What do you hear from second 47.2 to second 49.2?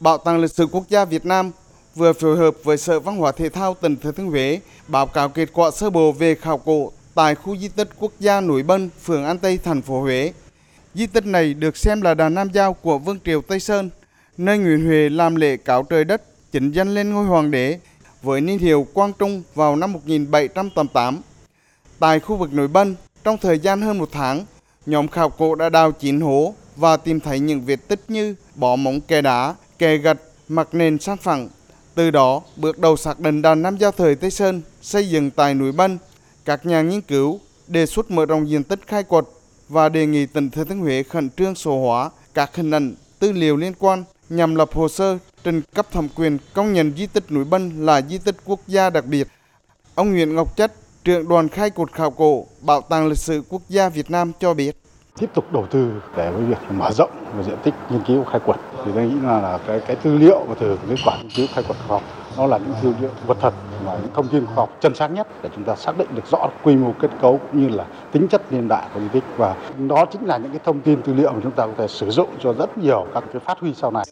núi Bân là di tích quốc gia đặc